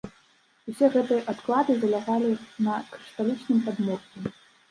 Усе 0.71 0.87
гэтыя 0.95 1.25
адклады 1.33 1.75
залягалі 1.83 2.31
на 2.67 2.77
крышталічным 2.93 3.59
падмурку. 3.67 4.17